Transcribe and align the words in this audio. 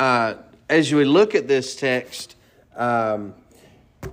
uh, 0.00 0.34
as 0.70 0.92
we 0.94 1.04
look 1.04 1.34
at 1.34 1.46
this 1.46 1.76
text, 1.76 2.34
um, 2.74 3.34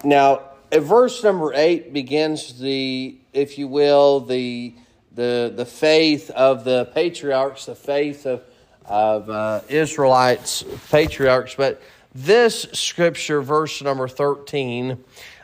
now 0.04 0.42
at 0.70 0.82
verse 0.82 1.24
number 1.24 1.54
eight 1.54 1.94
begins 1.94 2.60
the, 2.60 3.18
if 3.32 3.58
you 3.58 3.70
will, 3.70 4.20
the 4.20 4.74
the 5.16 5.54
the 5.56 5.66
faith 5.66 6.30
of 6.32 6.66
the 6.66 6.92
patriarchs, 6.94 7.66
the 7.66 7.76
faith 7.76 8.26
of 8.26 8.44
of 8.86 9.30
uh, 9.30 9.62
Israelites, 9.70 10.66
patriarchs. 10.92 11.56
But 11.56 11.82
this 12.14 12.64
scripture, 12.74 13.42
verse 13.42 13.82
number 13.82 14.10
thirteen, 14.10 15.04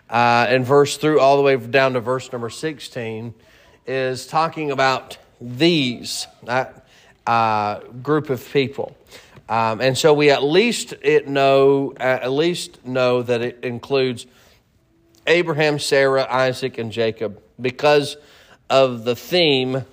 uh, 0.10 0.48
and 0.50 0.66
verse 0.66 0.98
through 0.98 1.22
all 1.22 1.38
the 1.38 1.44
way 1.44 1.56
down 1.56 1.94
to 1.94 2.02
verse 2.02 2.32
number 2.34 2.50
sixteen, 2.50 3.34
is 3.88 4.28
talking 4.28 4.72
about 4.72 5.18
these 5.40 6.28
uh, 7.26 7.80
group 8.02 8.30
of 8.30 8.52
people. 8.52 8.98
Um, 9.50 9.82
and 9.82 9.98
so 9.98 10.14
we 10.14 10.30
at 10.30 10.44
least 10.44 10.94
it 11.02 11.28
know 11.28 11.94
at 11.98 12.32
least 12.32 12.86
know 12.86 13.22
that 13.22 13.42
it 13.42 13.60
includes 13.64 14.26
Abraham, 15.28 15.80
Sarah, 15.80 16.26
Isaac, 16.30 16.78
and 16.78 16.92
Jacob 16.92 17.42
because 17.60 18.18
of 18.70 19.04
the 19.04 19.16
theme 19.16 19.86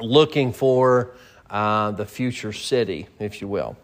looking 0.00 0.52
for 0.52 1.12
uh, 1.50 1.90
the 1.92 2.06
future 2.06 2.52
city, 2.52 3.08
if 3.18 3.40
you 3.40 3.48
will. 3.48 3.76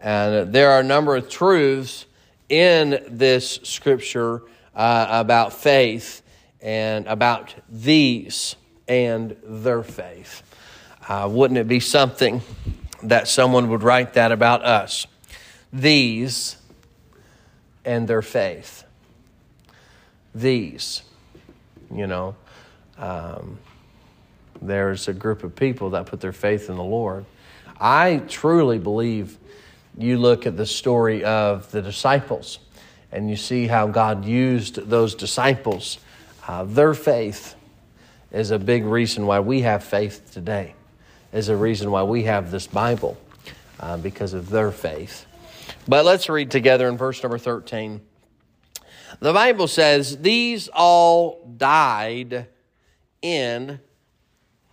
And 0.00 0.52
there 0.52 0.70
are 0.70 0.80
a 0.80 0.84
number 0.84 1.16
of 1.16 1.28
truths 1.28 2.06
in 2.48 3.02
this 3.08 3.60
scripture 3.62 4.42
uh, 4.74 5.06
about 5.10 5.52
faith 5.52 6.22
and 6.60 7.06
about 7.06 7.54
these 7.68 8.56
and 8.88 9.36
their 9.44 9.82
faith. 9.82 10.42
Uh, 11.08 11.28
wouldn't 11.30 11.58
it 11.58 11.68
be 11.68 11.80
something 11.80 12.40
that 13.02 13.28
someone 13.28 13.68
would 13.70 13.82
write 13.82 14.14
that 14.14 14.32
about 14.32 14.64
us? 14.64 15.06
These 15.72 16.56
and 17.84 18.06
their 18.06 18.22
faith. 18.22 18.84
These, 20.34 21.02
you 21.94 22.06
know. 22.06 22.36
Um, 22.98 23.58
there's 24.62 25.08
a 25.08 25.14
group 25.14 25.42
of 25.42 25.56
people 25.56 25.90
that 25.90 26.06
put 26.06 26.20
their 26.20 26.32
faith 26.32 26.68
in 26.68 26.76
the 26.76 26.84
Lord. 26.84 27.24
I 27.80 28.18
truly 28.28 28.78
believe 28.78 29.38
you 29.96 30.18
look 30.18 30.46
at 30.46 30.56
the 30.56 30.66
story 30.66 31.24
of 31.24 31.70
the 31.70 31.80
disciples 31.82 32.58
and 33.10 33.28
you 33.28 33.36
see 33.36 33.66
how 33.66 33.86
God 33.86 34.24
used 34.24 34.76
those 34.88 35.14
disciples. 35.14 35.98
Uh, 36.46 36.64
their 36.64 36.94
faith 36.94 37.54
is 38.30 38.50
a 38.50 38.58
big 38.58 38.84
reason 38.84 39.26
why 39.26 39.40
we 39.40 39.62
have 39.62 39.82
faith 39.82 40.30
today, 40.32 40.74
is 41.32 41.48
a 41.48 41.56
reason 41.56 41.90
why 41.90 42.02
we 42.02 42.24
have 42.24 42.50
this 42.50 42.66
Bible 42.66 43.16
uh, 43.78 43.96
because 43.96 44.34
of 44.34 44.50
their 44.50 44.70
faith. 44.70 45.26
But 45.86 46.04
let's 46.04 46.28
read 46.28 46.50
together 46.50 46.88
in 46.88 46.96
verse 46.96 47.22
number 47.22 47.38
13. 47.38 48.00
The 49.20 49.32
Bible 49.32 49.66
says, 49.66 50.18
These 50.18 50.68
all 50.68 51.44
died 51.56 52.46
in 53.22 53.80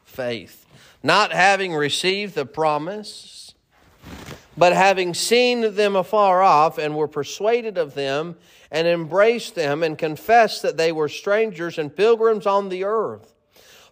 faith, 0.03 0.65
not 1.03 1.31
having 1.31 1.73
received 1.73 2.35
the 2.35 2.45
promise, 2.45 3.53
but 4.57 4.73
having 4.73 5.13
seen 5.13 5.75
them 5.75 5.95
afar 5.95 6.41
off 6.41 6.77
and 6.77 6.95
were 6.95 7.07
persuaded 7.07 7.77
of 7.77 7.93
them 7.93 8.35
and 8.71 8.87
embraced 8.87 9.55
them 9.55 9.83
and 9.83 9.97
confessed 9.97 10.61
that 10.63 10.77
they 10.77 10.91
were 10.91 11.09
strangers 11.09 11.77
and 11.77 11.95
pilgrims 11.95 12.45
on 12.45 12.69
the 12.69 12.83
earth. 12.83 13.36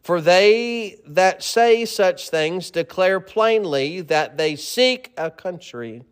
For 0.06 0.22
they 0.22 1.00
that 1.08 1.42
say 1.42 1.84
such 1.84 2.30
things 2.30 2.70
declare 2.70 3.20
plainly 3.20 4.02
that 4.02 4.38
they 4.38 4.56
seek 4.56 5.12
a 5.18 5.32
country. 5.32 6.04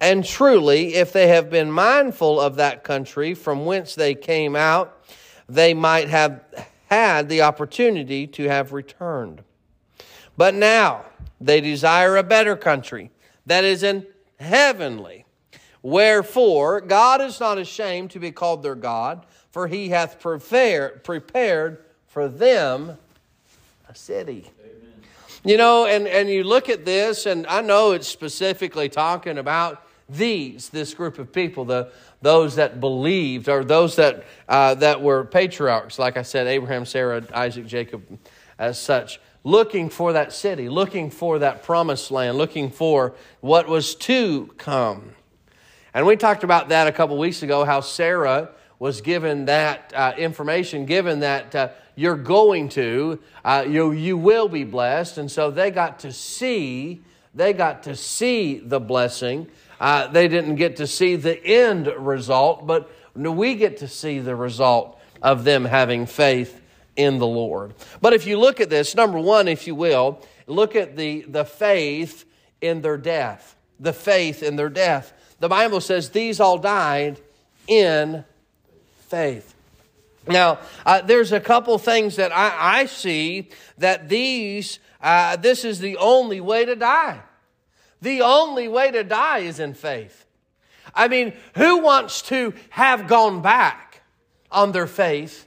And 0.00 0.24
truly, 0.24 0.94
if 0.94 1.12
they 1.12 1.28
have 1.28 1.50
been 1.50 1.70
mindful 1.70 2.40
of 2.40 2.56
that 2.56 2.84
country 2.84 3.34
from 3.34 3.66
whence 3.66 3.94
they 3.94 4.14
came 4.14 4.56
out, 4.56 5.04
they 5.46 5.74
might 5.74 6.08
have 6.08 6.42
had 6.86 7.28
the 7.28 7.42
opportunity 7.42 8.26
to 8.28 8.48
have 8.48 8.72
returned. 8.72 9.42
But 10.38 10.54
now 10.54 11.04
they 11.38 11.60
desire 11.60 12.16
a 12.16 12.22
better 12.22 12.56
country 12.56 13.10
that 13.44 13.62
is 13.62 13.82
in 13.82 14.06
heavenly. 14.40 15.26
Wherefore, 15.82 16.80
God 16.80 17.20
is 17.20 17.40
not 17.40 17.58
ashamed 17.58 18.10
to 18.12 18.18
be 18.18 18.30
called 18.32 18.62
their 18.62 18.74
God, 18.74 19.26
for 19.50 19.66
he 19.66 19.90
hath 19.90 20.18
prepared, 20.18 21.04
prepared 21.04 21.84
for 22.06 22.26
them 22.26 22.96
city. 23.98 24.50
Amen. 24.60 24.92
You 25.44 25.56
know, 25.56 25.86
and, 25.86 26.06
and 26.06 26.28
you 26.28 26.44
look 26.44 26.68
at 26.68 26.84
this, 26.84 27.26
and 27.26 27.46
I 27.46 27.60
know 27.60 27.92
it's 27.92 28.08
specifically 28.08 28.88
talking 28.88 29.38
about 29.38 29.84
these, 30.08 30.70
this 30.70 30.94
group 30.94 31.18
of 31.18 31.32
people, 31.32 31.64
the, 31.64 31.92
those 32.22 32.56
that 32.56 32.80
believed, 32.80 33.48
or 33.48 33.64
those 33.64 33.96
that, 33.96 34.24
uh, 34.48 34.74
that 34.76 35.02
were 35.02 35.24
patriarchs, 35.24 35.98
like 35.98 36.16
I 36.16 36.22
said, 36.22 36.46
Abraham, 36.46 36.84
Sarah, 36.84 37.22
Isaac, 37.34 37.66
Jacob, 37.66 38.02
as 38.58 38.78
such, 38.78 39.20
looking 39.44 39.90
for 39.90 40.14
that 40.14 40.32
city, 40.32 40.68
looking 40.68 41.10
for 41.10 41.40
that 41.40 41.62
promised 41.62 42.10
land, 42.10 42.38
looking 42.38 42.70
for 42.70 43.14
what 43.40 43.68
was 43.68 43.94
to 43.94 44.46
come. 44.56 45.12
And 45.94 46.06
we 46.06 46.16
talked 46.16 46.44
about 46.44 46.70
that 46.70 46.86
a 46.86 46.92
couple 46.92 47.18
weeks 47.18 47.42
ago, 47.42 47.64
how 47.64 47.80
Sarah 47.80 48.50
was 48.78 49.00
given 49.00 49.46
that 49.46 49.92
uh, 49.94 50.14
information, 50.16 50.86
given 50.86 51.20
that 51.20 51.54
uh, 51.54 51.68
you're 51.98 52.14
going 52.14 52.68
to, 52.68 53.18
uh, 53.44 53.64
you, 53.66 53.90
you 53.90 54.16
will 54.16 54.48
be 54.48 54.62
blessed. 54.62 55.18
And 55.18 55.28
so 55.28 55.50
they 55.50 55.72
got 55.72 55.98
to 56.00 56.12
see, 56.12 57.02
they 57.34 57.52
got 57.52 57.82
to 57.82 57.96
see 57.96 58.58
the 58.58 58.78
blessing. 58.78 59.48
Uh, 59.80 60.06
they 60.06 60.28
didn't 60.28 60.54
get 60.54 60.76
to 60.76 60.86
see 60.86 61.16
the 61.16 61.44
end 61.44 61.88
result, 61.88 62.68
but 62.68 62.88
we 63.16 63.56
get 63.56 63.78
to 63.78 63.88
see 63.88 64.20
the 64.20 64.36
result 64.36 65.00
of 65.22 65.42
them 65.42 65.64
having 65.64 66.06
faith 66.06 66.60
in 66.94 67.18
the 67.18 67.26
Lord. 67.26 67.74
But 68.00 68.12
if 68.12 68.28
you 68.28 68.38
look 68.38 68.60
at 68.60 68.70
this, 68.70 68.94
number 68.94 69.18
one, 69.18 69.48
if 69.48 69.66
you 69.66 69.74
will, 69.74 70.24
look 70.46 70.76
at 70.76 70.96
the, 70.96 71.22
the 71.22 71.44
faith 71.44 72.24
in 72.60 72.80
their 72.80 72.96
death. 72.96 73.56
The 73.80 73.92
faith 73.92 74.44
in 74.44 74.54
their 74.54 74.68
death. 74.68 75.12
The 75.40 75.48
Bible 75.48 75.80
says 75.80 76.10
these 76.10 76.38
all 76.38 76.58
died 76.58 77.20
in 77.66 78.24
faith. 79.08 79.56
Now, 80.28 80.60
uh, 80.84 81.00
there's 81.00 81.32
a 81.32 81.40
couple 81.40 81.76
things 81.78 82.16
that 82.16 82.32
I, 82.32 82.80
I 82.80 82.86
see 82.86 83.50
that 83.78 84.08
these, 84.08 84.78
uh, 85.00 85.36
this 85.36 85.64
is 85.64 85.78
the 85.78 85.96
only 85.96 86.40
way 86.40 86.64
to 86.64 86.76
die. 86.76 87.20
The 88.00 88.22
only 88.22 88.68
way 88.68 88.90
to 88.90 89.02
die 89.02 89.38
is 89.38 89.58
in 89.58 89.74
faith. 89.74 90.26
I 90.94 91.08
mean, 91.08 91.34
who 91.54 91.78
wants 91.78 92.22
to 92.22 92.54
have 92.70 93.08
gone 93.08 93.42
back 93.42 94.02
on 94.50 94.72
their 94.72 94.86
faith 94.86 95.46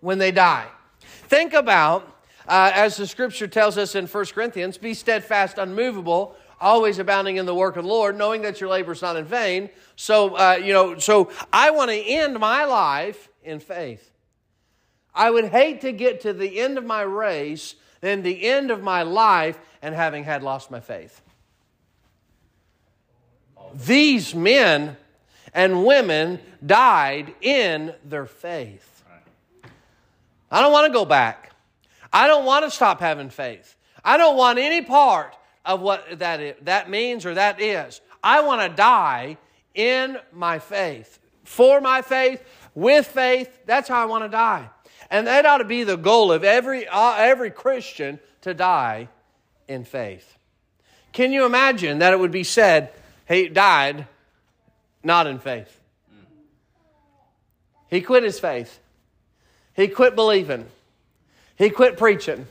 when 0.00 0.18
they 0.18 0.30
die? 0.30 0.66
Think 1.02 1.52
about, 1.52 2.06
uh, 2.48 2.72
as 2.74 2.96
the 2.96 3.06
scripture 3.06 3.46
tells 3.46 3.78
us 3.78 3.94
in 3.94 4.06
1 4.06 4.24
Corinthians, 4.26 4.78
be 4.78 4.94
steadfast, 4.94 5.58
unmovable, 5.58 6.34
always 6.60 6.98
abounding 6.98 7.36
in 7.36 7.46
the 7.46 7.54
work 7.54 7.76
of 7.76 7.84
the 7.84 7.90
Lord, 7.90 8.16
knowing 8.16 8.42
that 8.42 8.60
your 8.60 8.68
labor 8.68 8.92
is 8.92 9.02
not 9.02 9.16
in 9.16 9.24
vain. 9.24 9.70
So, 9.96 10.36
uh, 10.36 10.60
you 10.62 10.72
know, 10.72 10.98
so 10.98 11.30
I 11.52 11.70
want 11.70 11.90
to 11.90 11.96
end 11.96 12.38
my 12.38 12.64
life 12.64 13.28
in 13.42 13.60
faith. 13.60 14.10
I 15.14 15.30
would 15.30 15.46
hate 15.46 15.80
to 15.82 15.92
get 15.92 16.20
to 16.22 16.32
the 16.32 16.60
end 16.60 16.78
of 16.78 16.84
my 16.84 17.02
race, 17.02 17.74
then 18.00 18.22
the 18.22 18.48
end 18.48 18.70
of 18.70 18.82
my 18.82 19.02
life, 19.02 19.58
and 19.82 19.94
having 19.94 20.24
had 20.24 20.42
lost 20.42 20.70
my 20.70 20.80
faith. 20.80 21.20
These 23.74 24.34
men 24.34 24.96
and 25.54 25.84
women 25.84 26.40
died 26.64 27.34
in 27.40 27.94
their 28.04 28.26
faith. 28.26 29.04
I 30.50 30.62
don't 30.62 30.72
want 30.72 30.86
to 30.86 30.92
go 30.92 31.04
back. 31.04 31.52
I 32.12 32.26
don't 32.26 32.44
want 32.44 32.64
to 32.64 32.70
stop 32.70 33.00
having 33.00 33.30
faith. 33.30 33.76
I 34.04 34.16
don't 34.16 34.36
want 34.36 34.58
any 34.58 34.82
part 34.82 35.36
of 35.64 35.80
what 35.80 36.18
that, 36.18 36.40
is, 36.40 36.56
that 36.62 36.90
means 36.90 37.24
or 37.24 37.34
that 37.34 37.60
is. 37.60 38.00
I 38.22 38.42
want 38.42 38.62
to 38.62 38.76
die 38.76 39.36
in 39.74 40.18
my 40.32 40.58
faith, 40.58 41.20
for 41.44 41.80
my 41.80 42.02
faith, 42.02 42.42
with 42.74 43.06
faith. 43.06 43.60
That's 43.66 43.88
how 43.88 44.02
I 44.02 44.06
want 44.06 44.24
to 44.24 44.28
die. 44.28 44.68
And 45.10 45.26
that 45.26 45.44
ought 45.44 45.58
to 45.58 45.64
be 45.64 45.82
the 45.82 45.96
goal 45.96 46.30
of 46.30 46.44
every, 46.44 46.86
uh, 46.86 47.14
every 47.16 47.50
Christian 47.50 48.20
to 48.42 48.54
die 48.54 49.08
in 49.66 49.84
faith. 49.84 50.38
Can 51.12 51.32
you 51.32 51.44
imagine 51.44 51.98
that 51.98 52.12
it 52.12 52.20
would 52.20 52.30
be 52.30 52.44
said, 52.44 52.92
he 53.28 53.48
died 53.48 54.06
not 55.02 55.26
in 55.26 55.38
faith? 55.38 55.80
He 57.88 58.00
quit 58.00 58.22
his 58.22 58.38
faith. 58.38 58.78
He 59.74 59.88
quit 59.88 60.14
believing. 60.14 60.66
He 61.56 61.70
quit 61.70 61.96
preaching. 61.96 62.46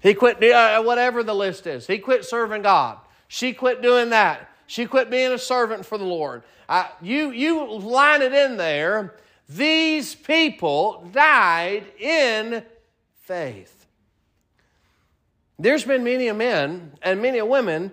He 0.00 0.12
quit 0.12 0.42
uh, 0.44 0.82
whatever 0.82 1.22
the 1.22 1.34
list 1.34 1.66
is. 1.66 1.86
He 1.86 1.98
quit 1.98 2.24
serving 2.24 2.62
God. 2.62 2.98
She 3.28 3.54
quit 3.54 3.80
doing 3.80 4.10
that. 4.10 4.50
She 4.66 4.86
quit 4.86 5.10
being 5.10 5.32
a 5.32 5.38
servant 5.38 5.86
for 5.86 5.96
the 5.96 6.04
Lord. 6.04 6.42
Uh, 6.68 6.86
you, 7.00 7.30
you 7.30 7.72
line 7.72 8.20
it 8.20 8.34
in 8.34 8.56
there. 8.56 9.14
These 9.48 10.14
people 10.14 11.08
died 11.12 11.84
in 11.98 12.64
faith. 13.22 13.86
There's 15.58 15.84
been 15.84 16.04
many 16.04 16.28
a 16.28 16.34
men 16.34 16.92
and 17.02 17.22
many 17.22 17.38
a 17.38 17.46
women 17.46 17.92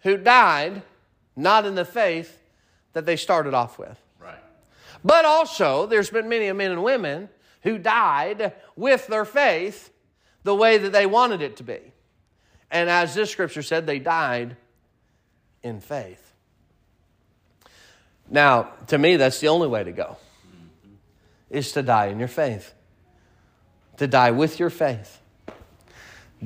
who 0.00 0.16
died 0.16 0.82
not 1.34 1.66
in 1.66 1.74
the 1.74 1.84
faith 1.84 2.40
that 2.92 3.06
they 3.06 3.16
started 3.16 3.54
off 3.54 3.78
with. 3.78 3.98
Right. 4.20 4.38
But 5.04 5.24
also, 5.24 5.86
there's 5.86 6.10
been 6.10 6.28
many 6.28 6.52
men 6.52 6.70
and 6.70 6.82
women 6.82 7.28
who 7.62 7.78
died 7.78 8.52
with 8.76 9.06
their 9.06 9.24
faith 9.24 9.90
the 10.42 10.54
way 10.54 10.78
that 10.78 10.92
they 10.92 11.06
wanted 11.06 11.42
it 11.42 11.56
to 11.56 11.62
be. 11.62 11.80
And 12.70 12.88
as 12.88 13.14
this 13.14 13.30
scripture 13.30 13.62
said, 13.62 13.86
they 13.86 13.98
died 13.98 14.56
in 15.62 15.80
faith. 15.80 16.32
Now, 18.30 18.70
to 18.86 18.98
me, 18.98 19.16
that's 19.16 19.40
the 19.40 19.48
only 19.48 19.66
way 19.66 19.82
to 19.82 19.92
go, 19.92 20.16
is 21.50 21.72
to 21.72 21.82
die 21.82 22.06
in 22.06 22.18
your 22.18 22.28
faith, 22.28 22.74
to 23.96 24.06
die 24.06 24.30
with 24.30 24.58
your 24.58 24.70
faith. 24.70 25.20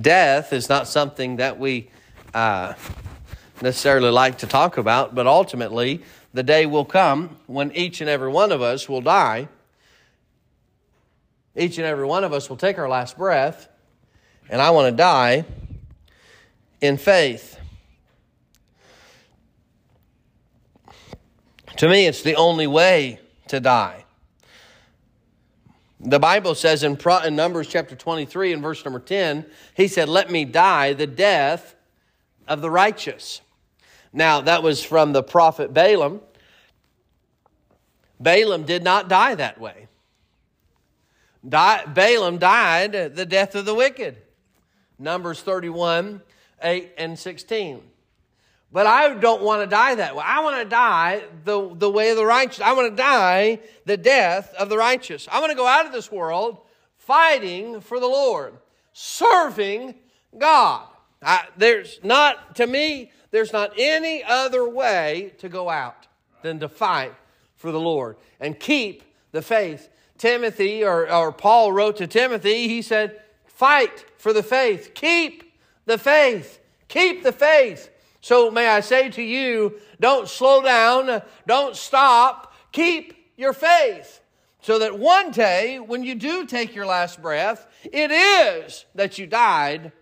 Death 0.00 0.52
is 0.52 0.68
not 0.68 0.88
something 0.88 1.36
that 1.36 1.58
we 1.58 1.90
uh, 2.32 2.74
necessarily 3.62 4.10
like 4.10 4.38
to 4.38 4.46
talk 4.46 4.76
about, 4.76 5.14
but 5.14 5.26
ultimately, 5.26 6.02
the 6.32 6.42
day 6.42 6.66
will 6.66 6.84
come 6.84 7.36
when 7.46 7.70
each 7.72 8.00
and 8.00 8.10
every 8.10 8.28
one 8.28 8.50
of 8.50 8.60
us 8.60 8.88
will 8.88 9.00
die. 9.00 9.48
Each 11.54 11.78
and 11.78 11.86
every 11.86 12.06
one 12.06 12.24
of 12.24 12.32
us 12.32 12.50
will 12.50 12.56
take 12.56 12.78
our 12.78 12.88
last 12.88 13.16
breath, 13.16 13.68
and 14.48 14.60
I 14.60 14.70
want 14.70 14.90
to 14.90 14.96
die 14.96 15.44
in 16.80 16.96
faith. 16.96 17.60
To 21.76 21.88
me, 21.88 22.06
it's 22.06 22.22
the 22.22 22.34
only 22.34 22.66
way 22.66 23.20
to 23.48 23.60
die. 23.60 24.03
The 26.06 26.18
Bible 26.18 26.54
says 26.54 26.82
in, 26.82 26.98
in 27.24 27.34
Numbers 27.34 27.66
chapter 27.66 27.96
23 27.96 28.52
and 28.52 28.62
verse 28.62 28.84
number 28.84 29.00
10, 29.00 29.46
he 29.74 29.88
said, 29.88 30.08
Let 30.08 30.30
me 30.30 30.44
die 30.44 30.92
the 30.92 31.06
death 31.06 31.74
of 32.46 32.60
the 32.60 32.70
righteous. 32.70 33.40
Now, 34.12 34.42
that 34.42 34.62
was 34.62 34.84
from 34.84 35.12
the 35.12 35.22
prophet 35.22 35.72
Balaam. 35.72 36.20
Balaam 38.20 38.64
did 38.64 38.84
not 38.84 39.08
die 39.08 39.34
that 39.34 39.58
way. 39.58 39.88
Balaam 41.42 42.38
died 42.38 42.92
the 42.92 43.26
death 43.26 43.54
of 43.54 43.64
the 43.64 43.74
wicked. 43.74 44.18
Numbers 44.98 45.40
31, 45.40 46.20
8 46.62 46.92
and 46.98 47.18
16. 47.18 47.82
But 48.74 48.88
I 48.88 49.14
don't 49.14 49.40
want 49.40 49.62
to 49.62 49.68
die 49.68 49.94
that 49.94 50.16
way. 50.16 50.24
I 50.26 50.42
want 50.42 50.60
to 50.60 50.68
die 50.68 51.22
the, 51.44 51.72
the 51.76 51.88
way 51.88 52.10
of 52.10 52.16
the 52.16 52.26
righteous. 52.26 52.60
I 52.60 52.72
want 52.72 52.90
to 52.90 52.96
die 52.96 53.60
the 53.84 53.96
death 53.96 54.52
of 54.58 54.68
the 54.68 54.76
righteous. 54.76 55.28
I 55.30 55.38
want 55.38 55.50
to 55.50 55.56
go 55.56 55.64
out 55.64 55.86
of 55.86 55.92
this 55.92 56.10
world 56.10 56.58
fighting 56.96 57.80
for 57.80 58.00
the 58.00 58.08
Lord, 58.08 58.54
serving 58.92 59.94
God. 60.36 60.88
I, 61.22 61.46
there's 61.56 62.00
not, 62.02 62.56
to 62.56 62.66
me, 62.66 63.12
there's 63.30 63.52
not 63.52 63.74
any 63.78 64.24
other 64.24 64.68
way 64.68 65.34
to 65.38 65.48
go 65.48 65.70
out 65.70 66.08
than 66.42 66.58
to 66.58 66.68
fight 66.68 67.14
for 67.54 67.70
the 67.70 67.78
Lord 67.78 68.16
and 68.40 68.58
keep 68.58 69.04
the 69.30 69.40
faith. 69.40 69.88
Timothy, 70.18 70.82
or, 70.82 71.08
or 71.12 71.30
Paul 71.30 71.70
wrote 71.70 71.98
to 71.98 72.08
Timothy, 72.08 72.66
he 72.66 72.82
said, 72.82 73.20
Fight 73.46 74.04
for 74.18 74.32
the 74.32 74.42
faith, 74.42 74.94
keep 74.94 75.52
the 75.86 75.96
faith, 75.96 76.58
keep 76.88 77.22
the 77.22 77.30
faith. 77.30 77.90
So 78.24 78.50
may 78.50 78.68
I 78.68 78.80
say 78.80 79.10
to 79.10 79.22
you, 79.22 79.74
don't 80.00 80.26
slow 80.26 80.62
down, 80.62 81.20
don't 81.46 81.76
stop, 81.76 82.54
keep 82.72 83.12
your 83.36 83.52
faith. 83.52 84.22
So 84.62 84.78
that 84.78 84.98
one 84.98 85.30
day, 85.30 85.78
when 85.78 86.04
you 86.04 86.14
do 86.14 86.46
take 86.46 86.74
your 86.74 86.86
last 86.86 87.20
breath, 87.20 87.66
it 87.84 88.10
is 88.10 88.86
that 88.94 89.18
you 89.18 89.26
died 89.26 89.92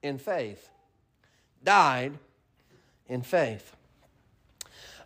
in 0.00 0.16
faith. 0.18 0.70
Died 1.64 2.20
in 3.08 3.22
faith. 3.22 3.74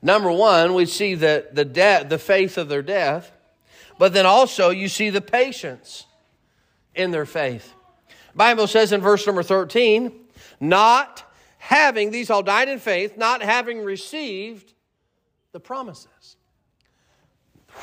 Number 0.03 0.31
one, 0.31 0.75
we 0.75 0.85
see 0.85 1.15
the, 1.15 1.47
the, 1.51 1.65
de- 1.65 2.05
the 2.07 2.19
faith 2.19 2.59
of 2.59 2.69
their 2.69 2.83
death, 2.83 3.33
but 3.99 4.13
then 4.13 4.27
also 4.27 4.69
you 4.69 4.91
see 4.91 5.09
the 5.09 5.23
patience 5.23 6.05
in 6.95 7.11
their 7.11 7.25
faith. 7.25 7.73
Bible 8.35 8.67
says 8.67 8.93
in 8.93 9.01
verse 9.01 9.27
number 9.27 9.43
13, 9.43 10.13
not 10.61 11.23
having, 11.67 12.11
these 12.13 12.31
all 12.31 12.45
died 12.45 12.69
in 12.69 12.79
faith, 12.79 13.17
not 13.17 13.43
having 13.43 13.81
received 13.81 14.73
the 15.51 15.59
promises. 15.59 16.37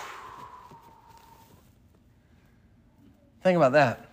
Think 3.43 3.57
about 3.57 3.73
that. 3.73 4.09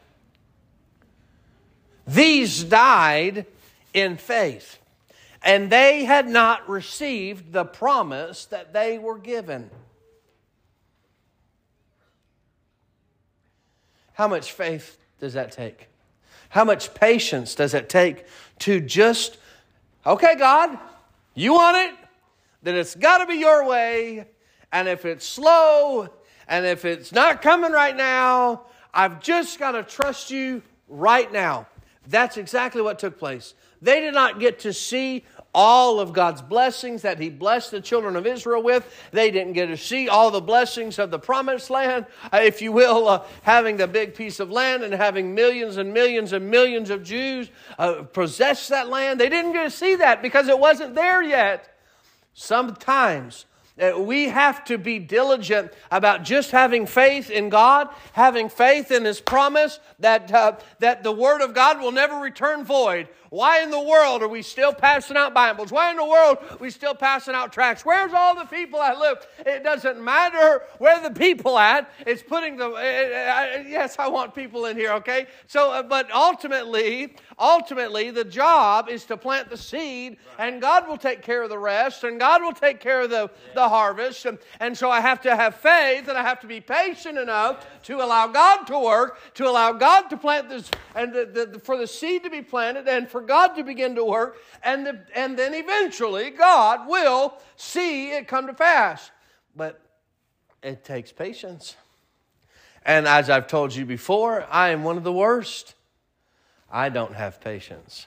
These 2.05 2.65
died 2.65 3.47
in 3.95 4.17
faith, 4.17 4.81
and 5.41 5.71
they 5.71 6.05
had 6.05 6.29
not 6.29 6.69
received 6.69 7.53
the 7.53 7.65
promise 7.65 8.47
that 8.47 8.73
they 8.73 8.99
were 8.99 9.19
given. 9.19 9.71
How 14.15 14.27
much 14.27 14.51
faith 14.51 14.99
does 15.21 15.35
that 15.35 15.53
take? 15.53 15.87
How 16.49 16.65
much 16.65 16.93
patience 16.95 17.55
does 17.55 17.73
it 17.73 17.89
take 17.89 18.25
to 18.61 18.81
just 18.81 19.39
Okay, 20.07 20.35
God, 20.37 20.79
you 21.35 21.53
want 21.53 21.77
it? 21.77 21.95
Then 22.63 22.75
it's 22.77 22.95
got 22.95 23.19
to 23.19 23.27
be 23.27 23.35
your 23.35 23.67
way. 23.67 24.27
And 24.73 24.89
if 24.89 25.05
it's 25.05 25.27
slow 25.27 26.09
and 26.49 26.65
if 26.65 26.85
it's 26.85 27.13
not 27.13 27.43
coming 27.43 27.73
right 27.73 27.97
now, 27.97 28.63
I've 28.95 29.21
just 29.21 29.59
got 29.59 29.73
to 29.73 29.83
trust 29.83 30.31
you 30.31 30.63
right 30.89 31.31
now. 31.31 31.67
That's 32.09 32.37
exactly 32.37 32.83
what 32.83 32.99
took 32.99 33.19
place. 33.19 33.55
They 33.83 34.01
did 34.01 34.15
not 34.15 34.41
get 34.41 34.61
to 34.61 34.73
see 34.73 35.25
all 35.55 35.99
of 36.01 36.13
God's 36.13 36.43
blessings 36.43 37.03
that 37.03 37.19
He 37.19 37.29
blessed 37.29 37.71
the 37.73 37.81
children 37.81 38.17
of 38.17 38.27
Israel 38.27 38.63
with. 38.63 38.93
They 39.11 39.31
didn't 39.31 39.55
get 39.55 39.67
to 39.67 39.77
see 39.77 40.09
all 40.09 40.31
the 40.31 40.41
blessings 40.41 40.99
of 40.99 41.11
the 41.11 41.19
promised 41.19 41.71
land, 41.71 42.07
uh, 42.33 42.41
if 42.43 42.63
you 42.63 42.73
will, 42.73 43.09
uh, 43.09 43.25
having 43.43 43.77
the 43.77 43.89
big 43.89 44.15
piece 44.15 44.41
of 44.41 44.51
land 44.51 44.83
and 44.83 44.95
having 44.95 45.35
millions 45.35 45.77
and 45.77 45.93
millions 45.93 46.33
and 46.33 46.51
millions 46.51 46.91
of 46.91 47.03
Jews 47.03 47.51
uh, 47.79 48.03
possess 48.03 48.69
that 48.69 48.89
land. 48.89 49.19
They 49.19 49.29
didn't 49.29 49.53
get 49.53 49.65
to 49.65 49.71
see 49.71 49.97
that 49.97 50.23
because 50.23 50.49
it 50.49 50.59
wasn't 50.59 50.95
there 50.95 51.23
yet. 51.23 51.77
Sometimes 52.33 53.47
uh, 53.81 53.99
we 53.99 54.29
have 54.29 54.65
to 54.67 54.77
be 54.77 54.99
diligent 54.99 55.73
about 55.91 56.23
just 56.23 56.51
having 56.51 56.87
faith 56.87 57.31
in 57.31 57.49
God, 57.49 57.89
having 58.13 58.49
faith 58.49 58.91
in 58.91 59.05
His 59.05 59.21
promise 59.21 59.81
that, 59.99 60.33
uh, 60.33 60.57
that 60.81 61.03
the 61.03 61.13
Word 61.13 61.41
of 61.41 61.55
God 61.55 61.81
will 61.81 61.93
never 61.93 62.17
return 62.17 62.65
void. 62.65 63.09
Why 63.31 63.63
in 63.63 63.71
the 63.71 63.81
world 63.81 64.23
are 64.23 64.29
we 64.29 64.43
still 64.43 64.73
passing 64.73 65.17
out 65.17 65.33
Bibles? 65.33 65.71
Why 65.71 65.93
in 65.93 65.97
the 65.97 66.05
world 66.05 66.39
are 66.51 66.57
we 66.57 66.69
still 66.69 66.97
passing 66.97 67.33
out 67.33 67.53
tracts? 67.53 67.85
Where's 67.85 68.13
all 68.13 68.35
the 68.35 68.45
people 68.45 68.81
that 68.81 68.99
live? 68.99 69.25
It 69.47 69.63
doesn't 69.63 70.03
matter 70.03 70.65
where 70.79 71.01
the 71.01 71.13
people 71.13 71.57
at. 71.57 71.93
It's 72.05 72.25
putting 72.25 72.57
the, 72.57 72.67
uh, 72.67 72.71
uh, 72.71 73.63
yes, 73.69 74.01
I 74.01 74.09
want 74.09 74.35
people 74.35 74.67
in 74.67 74.77
here, 74.77 74.91
okay? 74.95 75.29
So, 75.47 75.71
uh, 75.71 75.85
but 75.85 76.11
ultimately, 76.11 77.15
ultimately, 77.39 78.11
the 78.11 78.25
job 78.25 78.89
is 78.89 79.05
to 79.05 79.17
plant 79.17 79.49
the 79.49 79.57
seed 79.57 80.17
and 80.41 80.61
God 80.61 80.89
will 80.89 80.99
take 80.99 81.23
care 81.23 81.45
of 81.45 81.51
the 81.51 81.59
rest 81.59 82.03
and 82.03 82.19
God 82.19 82.43
will 82.43 82.53
take 82.53 82.81
care 82.81 83.03
of 83.03 83.11
the, 83.11 83.31
the 83.55 83.69
harvest. 83.69 84.27
And, 84.27 84.39
and 84.59 84.77
so 84.77 84.91
I 84.91 85.01
have 85.01 85.21
to 85.21 85.37
have 85.37 85.55
faith 85.55 86.09
and 86.09 86.19
I 86.19 86.23
have 86.23 86.41
to 86.41 86.49
be 86.49 86.61
patient 86.61 87.17
enough 87.17 87.65
to 87.85 87.99
allow 87.99 88.27
God 88.27 88.65
to 88.65 88.79
work, 88.81 89.19
to 89.35 89.49
allow 89.49 89.73
God 89.73 90.09
to 90.11 90.17
plant 90.17 90.49
this, 90.49 90.69
and 90.97 91.13
the, 91.13 91.47
the, 91.53 91.61
for 91.61 91.79
the 91.79 91.87
seed 91.87 92.25
to 92.25 92.31
be 92.31 92.43
planted 92.43 92.89
and 92.89 93.09
for 93.09 93.20
for 93.21 93.27
God 93.27 93.49
to 93.57 93.63
begin 93.63 93.97
to 93.97 94.05
work, 94.05 94.39
and, 94.63 94.87
the, 94.87 94.99
and 95.15 95.39
then 95.39 95.53
eventually 95.53 96.31
God 96.31 96.89
will 96.89 97.35
see 97.57 98.13
it 98.13 98.27
come 98.27 98.47
to 98.47 98.55
pass. 98.55 99.11
But 99.55 99.79
it 100.63 100.85
takes 100.85 101.13
patience. 101.13 101.77
And 102.83 103.07
as 103.07 103.29
I've 103.29 103.47
told 103.47 103.75
you 103.75 103.85
before, 103.85 104.47
I 104.51 104.71
am 104.71 104.85
one 104.85 104.97
of 104.97 105.05
the 105.05 105.13
worst. 105.13 105.75
I 106.73 106.89
don't 106.89 107.15
have 107.15 107.43
patience. 107.43 108.07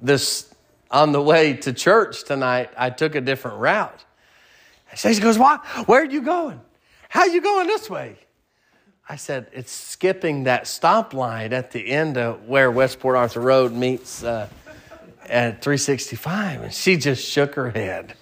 This 0.00 0.54
on 0.90 1.12
the 1.12 1.20
way 1.20 1.52
to 1.52 1.74
church 1.74 2.24
tonight, 2.24 2.70
I 2.74 2.88
took 2.88 3.16
a 3.16 3.20
different 3.20 3.58
route. 3.58 4.02
She 4.94 5.20
goes, 5.20 5.36
"What? 5.36 5.62
Where 5.86 6.00
are 6.00 6.06
you 6.06 6.22
going? 6.22 6.60
How 7.10 7.20
are 7.20 7.28
you 7.28 7.42
going 7.42 7.66
this 7.66 7.90
way?" 7.90 8.16
I 9.10 9.16
said, 9.16 9.46
it's 9.52 9.72
skipping 9.72 10.44
that 10.44 10.64
stoplight 10.64 11.52
at 11.52 11.70
the 11.70 11.88
end 11.88 12.18
of 12.18 12.46
where 12.46 12.70
West 12.70 13.00
Port 13.00 13.16
Arthur 13.16 13.40
Road 13.40 13.72
meets 13.72 14.22
uh, 14.22 14.48
at 15.26 15.62
365. 15.62 16.62
And 16.64 16.74
she 16.74 16.98
just 16.98 17.26
shook 17.26 17.54
her 17.54 17.70
head. 17.70 18.14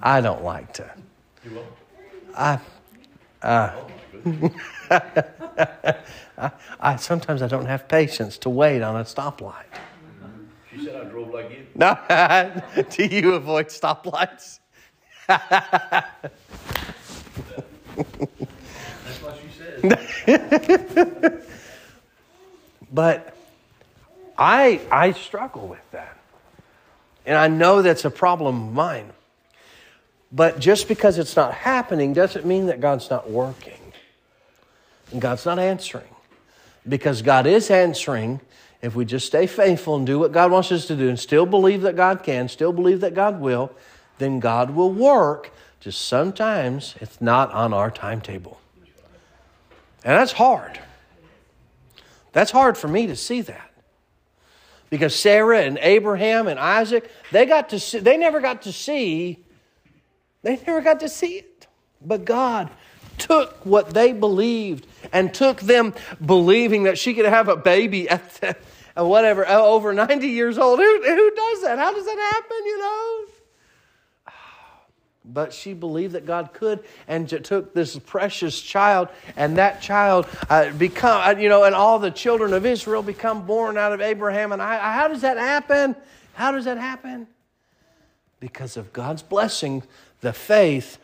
I 0.00 0.22
don't 0.22 0.42
like 0.42 0.72
to. 0.74 0.90
I, 2.34 2.58
uh, 3.42 3.72
I, 4.90 6.50
I, 6.80 6.96
sometimes 6.96 7.42
I 7.42 7.46
don't 7.46 7.66
have 7.66 7.86
patience 7.88 8.38
to 8.38 8.48
wait 8.48 8.80
on 8.80 8.96
a 8.96 9.04
stoplight. 9.04 9.64
She 10.72 10.86
said 10.86 10.96
I 10.96 11.04
drove 11.04 11.28
like 11.32 11.50
you. 11.50 11.66
No, 11.74 11.98
do 12.90 13.04
you 13.04 13.34
avoid 13.34 13.66
stoplights? 13.66 14.60
That's 15.28 16.06
she 19.40 19.48
says. 19.58 21.44
But 22.92 23.34
I 24.36 24.80
I 24.90 25.12
struggle 25.12 25.66
with 25.66 25.90
that. 25.92 26.18
And 27.24 27.36
I 27.36 27.48
know 27.48 27.82
that's 27.82 28.04
a 28.04 28.10
problem 28.10 28.68
of 28.68 28.72
mine. 28.72 29.12
But 30.32 30.58
just 30.58 30.88
because 30.88 31.18
it's 31.18 31.36
not 31.36 31.54
happening 31.54 32.12
doesn't 32.14 32.44
mean 32.44 32.66
that 32.66 32.80
God's 32.80 33.10
not 33.10 33.30
working. 33.30 33.78
And 35.12 35.20
God's 35.20 35.44
not 35.46 35.58
answering. 35.58 36.08
Because 36.88 37.22
God 37.22 37.46
is 37.46 37.70
answering 37.70 38.40
if 38.80 38.96
we 38.96 39.04
just 39.04 39.26
stay 39.26 39.46
faithful 39.46 39.94
and 39.96 40.06
do 40.06 40.18
what 40.18 40.32
God 40.32 40.50
wants 40.50 40.72
us 40.72 40.86
to 40.86 40.96
do 40.96 41.08
and 41.08 41.18
still 41.18 41.46
believe 41.46 41.82
that 41.82 41.94
God 41.94 42.24
can, 42.24 42.48
still 42.48 42.72
believe 42.72 43.00
that 43.02 43.14
God 43.14 43.40
will, 43.40 43.70
then 44.22 44.40
God 44.40 44.70
will 44.70 44.92
work. 44.92 45.52
Just 45.80 46.02
sometimes 46.02 46.94
it's 47.00 47.20
not 47.20 47.50
on 47.50 47.72
our 47.74 47.90
timetable. 47.90 48.60
And 50.04 50.16
that's 50.16 50.32
hard. 50.32 50.80
That's 52.32 52.50
hard 52.50 52.78
for 52.78 52.88
me 52.88 53.08
to 53.08 53.16
see 53.16 53.40
that. 53.42 53.70
Because 54.90 55.14
Sarah 55.14 55.62
and 55.62 55.78
Abraham 55.78 56.46
and 56.48 56.58
Isaac, 56.58 57.10
they 57.30 57.46
got 57.46 57.70
to 57.70 57.80
see, 57.80 57.98
they 57.98 58.16
never 58.16 58.40
got 58.40 58.62
to 58.62 58.72
see, 58.72 59.38
they 60.42 60.56
never 60.66 60.80
got 60.80 61.00
to 61.00 61.08
see 61.08 61.38
it. 61.38 61.66
But 62.04 62.24
God 62.24 62.70
took 63.18 63.64
what 63.64 63.94
they 63.94 64.12
believed 64.12 64.86
and 65.12 65.32
took 65.32 65.60
them 65.60 65.94
believing 66.24 66.84
that 66.84 66.98
she 66.98 67.14
could 67.14 67.24
have 67.24 67.48
a 67.48 67.56
baby 67.56 68.08
at 68.08 68.34
the, 68.34 68.56
whatever, 69.04 69.48
over 69.48 69.94
90 69.94 70.26
years 70.28 70.58
old. 70.58 70.78
Who, 70.78 71.02
who 71.02 71.30
does 71.30 71.62
that? 71.62 71.78
How 71.78 71.92
does 71.92 72.04
that 72.04 72.18
happen, 72.34 72.56
you 72.64 72.78
know? 72.78 73.31
But 75.32 75.52
she 75.52 75.72
believed 75.72 76.14
that 76.14 76.26
God 76.26 76.52
could 76.52 76.80
and 77.08 77.28
took 77.28 77.72
this 77.72 77.98
precious 77.98 78.60
child, 78.60 79.08
and 79.36 79.56
that 79.56 79.80
child 79.80 80.26
uh, 80.50 80.70
become, 80.72 81.22
uh, 81.26 81.40
you 81.40 81.48
know, 81.48 81.64
and 81.64 81.74
all 81.74 81.98
the 81.98 82.10
children 82.10 82.52
of 82.52 82.66
Israel 82.66 83.02
become 83.02 83.46
born 83.46 83.78
out 83.78 83.92
of 83.92 84.00
Abraham 84.00 84.52
and 84.52 84.60
I. 84.60 84.78
How 84.92 85.08
does 85.08 85.22
that 85.22 85.38
happen? 85.38 85.96
How 86.34 86.52
does 86.52 86.64
that 86.66 86.78
happen? 86.78 87.26
Because 88.40 88.76
of 88.76 88.92
God's 88.92 89.22
blessing, 89.22 89.82
the 90.20 90.32
faith, 90.32 90.98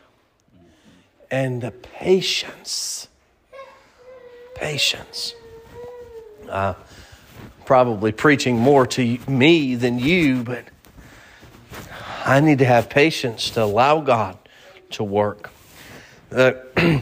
and 1.31 1.61
the 1.61 1.71
patience. 1.71 3.07
Patience. 4.55 5.33
Uh, 6.47 6.73
probably 7.65 8.11
preaching 8.11 8.57
more 8.57 8.85
to 8.87 9.17
me 9.27 9.75
than 9.75 9.99
you, 9.99 10.43
but 10.43 10.65
I 12.29 12.41
need 12.41 12.59
to 12.59 12.65
have 12.65 12.91
patience 12.91 13.49
to 13.51 13.63
allow 13.63 14.01
God 14.01 14.37
to 14.91 15.03
work. 15.03 15.49
Uh, 16.31 16.51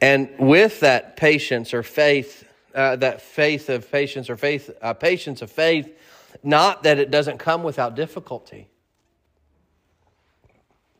and 0.00 0.28
with 0.40 0.80
that 0.80 1.16
patience 1.16 1.72
or 1.72 1.84
faith, 1.84 2.48
uh, 2.74 2.96
that 2.96 3.22
faith 3.22 3.68
of 3.68 3.88
patience 3.92 4.28
or 4.28 4.36
faith, 4.36 4.70
uh, 4.82 4.92
patience 4.94 5.40
of 5.40 5.52
faith, 5.52 5.96
not 6.42 6.82
that 6.82 6.98
it 6.98 7.12
doesn't 7.12 7.38
come 7.38 7.62
without 7.62 7.94
difficulty. 7.94 8.66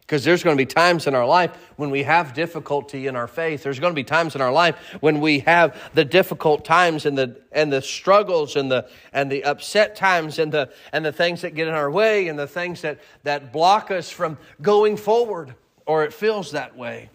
Because 0.07 0.23
there's 0.23 0.43
going 0.43 0.57
to 0.57 0.61
be 0.61 0.67
times 0.67 1.07
in 1.07 1.15
our 1.15 1.27
life 1.27 1.57
when 1.77 1.89
we 1.89 2.03
have 2.03 2.35
difficulty 2.35 3.07
in 3.07 3.17
our 3.17 3.27
faith. 3.27 3.63
There's 3.63 3.81
going 3.81 3.93
to 3.93 3.95
be 3.95 4.05
times 4.05 4.35
in 4.35 4.43
our 4.43 4.53
life 4.53 4.77
when 5.01 5.21
we 5.21 5.39
have 5.41 5.81
the 5.95 6.05
difficult 6.05 6.63
times 6.65 7.07
and 7.07 7.17
the 7.17 7.41
and 7.53 7.73
the 7.73 7.81
struggles 7.81 8.57
and 8.57 8.71
the 8.71 8.87
and 9.15 9.33
the 9.33 9.45
upset 9.45 9.97
times 9.97 10.39
and 10.39 10.53
the 10.53 10.71
and 10.93 11.05
the 11.05 11.13
things 11.13 11.41
that 11.41 11.55
get 11.55 11.69
in 11.69 11.75
our 11.75 11.91
way 11.91 12.29
and 12.29 12.39
the 12.39 12.47
things 12.47 12.83
that 12.83 13.01
that 13.23 13.51
block 13.51 13.91
us 13.91 14.11
from 14.11 14.37
going 14.61 14.99
forward, 14.99 15.55
or 15.87 16.05
it 16.05 16.13
feels 16.13 16.51
that 16.51 16.77
way. 16.77 17.09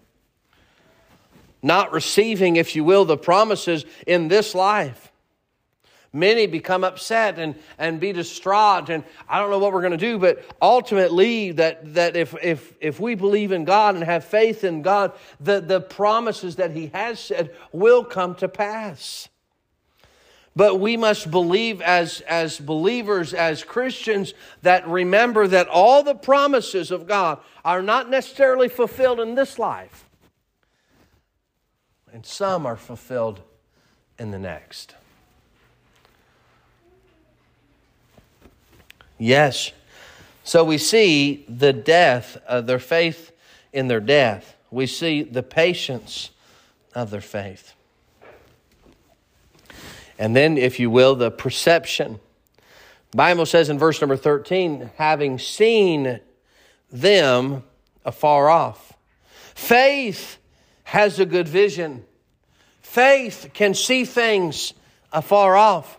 Not 1.61 1.91
receiving, 1.91 2.55
if 2.55 2.75
you 2.75 2.83
will, 2.83 3.05
the 3.05 3.17
promises 3.17 3.85
in 4.07 4.29
this 4.29 4.55
life. 4.55 5.08
Many 6.11 6.47
become 6.47 6.83
upset 6.83 7.37
and, 7.37 7.53
and 7.77 7.99
be 7.99 8.11
distraught, 8.11 8.89
and 8.89 9.03
I 9.27 9.39
don't 9.39 9.51
know 9.51 9.59
what 9.59 9.73
we're 9.73 9.81
going 9.81 9.91
to 9.91 9.97
do, 9.97 10.17
but 10.17 10.43
ultimately, 10.59 11.51
that, 11.51 11.93
that 11.93 12.15
if, 12.15 12.33
if, 12.41 12.73
if 12.81 12.99
we 12.99 13.13
believe 13.13 13.51
in 13.51 13.63
God 13.63 13.93
and 13.93 14.03
have 14.03 14.25
faith 14.25 14.63
in 14.63 14.81
God, 14.81 15.11
the, 15.39 15.61
the 15.61 15.79
promises 15.79 16.55
that 16.55 16.71
He 16.71 16.87
has 16.87 17.19
said 17.19 17.53
will 17.71 18.03
come 18.03 18.33
to 18.35 18.47
pass. 18.47 19.29
But 20.55 20.79
we 20.79 20.97
must 20.97 21.29
believe 21.29 21.79
as, 21.79 22.21
as 22.21 22.59
believers, 22.59 23.35
as 23.35 23.63
Christians, 23.63 24.33
that 24.63 24.87
remember 24.87 25.47
that 25.47 25.67
all 25.67 26.01
the 26.01 26.15
promises 26.15 26.89
of 26.89 27.05
God 27.05 27.39
are 27.63 27.83
not 27.83 28.09
necessarily 28.09 28.67
fulfilled 28.67 29.19
in 29.19 29.35
this 29.35 29.59
life, 29.59 30.09
and 32.11 32.25
some 32.25 32.65
are 32.65 32.75
fulfilled 32.75 33.41
in 34.17 34.31
the 34.31 34.39
next. 34.39 34.95
Yes. 39.19 39.71
So 40.43 40.63
we 40.63 40.79
see 40.79 41.45
the 41.47 41.73
death 41.73 42.37
of 42.47 42.65
their 42.65 42.79
faith 42.79 43.31
in 43.71 43.87
their 43.87 43.99
death. 43.99 44.55
We 44.71 44.87
see 44.87 45.21
the 45.21 45.43
patience 45.43 46.31
of 46.95 47.11
their 47.11 47.21
faith. 47.21 47.73
And 50.17 50.35
then, 50.35 50.57
if 50.57 50.79
you 50.79 50.89
will, 50.89 51.15
the 51.15 51.29
perception. 51.29 52.19
Bible 53.11 53.45
says 53.45 53.69
in 53.69 53.77
verse 53.77 54.01
number 54.01 54.17
13, 54.17 54.91
having 54.97 55.39
seen 55.39 56.19
them 56.91 57.63
afar 58.03 58.49
off. 58.49 58.93
Faith 59.53 60.37
has 60.85 61.19
a 61.19 61.25
good 61.25 61.47
vision. 61.47 62.05
Faith 62.81 63.51
can 63.53 63.73
see 63.73 64.03
things 64.03 64.73
afar 65.11 65.55
off. 65.55 65.98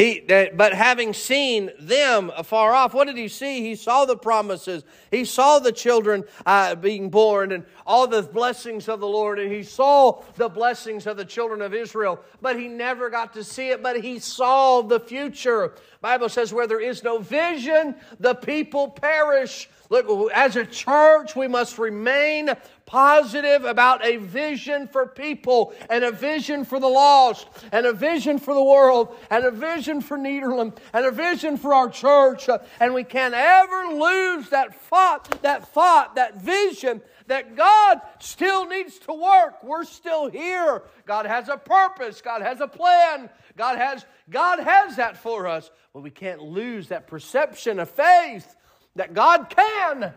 He, 0.00 0.20
but 0.54 0.72
having 0.72 1.12
seen 1.12 1.72
them 1.78 2.32
afar 2.34 2.72
off, 2.72 2.94
what 2.94 3.06
did 3.06 3.18
he 3.18 3.28
see? 3.28 3.60
He 3.60 3.74
saw 3.74 4.06
the 4.06 4.16
promises. 4.16 4.82
He 5.10 5.26
saw 5.26 5.58
the 5.58 5.72
children 5.72 6.24
uh, 6.46 6.74
being 6.76 7.10
born 7.10 7.52
and 7.52 7.66
all 7.86 8.06
the 8.06 8.22
blessings 8.22 8.88
of 8.88 9.00
the 9.00 9.06
Lord, 9.06 9.38
and 9.38 9.52
he 9.52 9.62
saw 9.62 10.22
the 10.36 10.48
blessings 10.48 11.06
of 11.06 11.18
the 11.18 11.24
children 11.26 11.60
of 11.60 11.74
Israel. 11.74 12.18
But 12.40 12.58
he 12.58 12.66
never 12.66 13.10
got 13.10 13.34
to 13.34 13.44
see 13.44 13.68
it. 13.68 13.82
But 13.82 14.00
he 14.00 14.18
saw 14.18 14.80
the 14.80 15.00
future. 15.00 15.74
Bible 16.00 16.30
says, 16.30 16.50
"Where 16.50 16.66
there 16.66 16.80
is 16.80 17.04
no 17.04 17.18
vision, 17.18 17.94
the 18.18 18.34
people 18.34 18.88
perish." 18.88 19.68
Look, 19.90 20.30
as 20.32 20.56
a 20.56 20.64
church, 20.64 21.36
we 21.36 21.46
must 21.46 21.76
remain 21.76 22.48
positive 22.90 23.64
about 23.64 24.04
a 24.04 24.16
vision 24.16 24.88
for 24.88 25.06
people 25.06 25.72
and 25.88 26.02
a 26.02 26.10
vision 26.10 26.64
for 26.64 26.80
the 26.80 26.88
lost 26.88 27.46
and 27.70 27.86
a 27.86 27.92
vision 27.92 28.36
for 28.36 28.52
the 28.52 28.62
world 28.62 29.16
and 29.30 29.44
a 29.44 29.50
vision 29.52 30.00
for 30.00 30.18
Nederland 30.18 30.76
and 30.92 31.06
a 31.06 31.12
vision 31.12 31.56
for 31.56 31.72
our 31.72 31.88
church. 31.88 32.48
And 32.80 32.92
we 32.92 33.04
can't 33.04 33.32
ever 33.32 33.94
lose 33.94 34.50
that 34.50 34.74
thought, 34.74 35.40
that 35.42 35.72
thought, 35.72 36.16
that 36.16 36.42
vision 36.42 37.00
that 37.28 37.54
God 37.54 38.00
still 38.18 38.66
needs 38.66 38.98
to 38.98 39.12
work. 39.12 39.62
We're 39.62 39.84
still 39.84 40.28
here. 40.28 40.82
God 41.06 41.26
has 41.26 41.48
a 41.48 41.56
purpose. 41.56 42.20
God 42.20 42.42
has 42.42 42.60
a 42.60 42.66
plan. 42.66 43.30
God 43.56 43.78
has, 43.78 44.04
God 44.28 44.58
has 44.58 44.96
that 44.96 45.16
for 45.16 45.46
us. 45.46 45.70
But 45.94 46.02
we 46.02 46.10
can't 46.10 46.42
lose 46.42 46.88
that 46.88 47.06
perception 47.06 47.78
of 47.78 47.88
faith 47.88 48.56
that 48.96 49.14
God 49.14 49.48
can. 49.48 50.12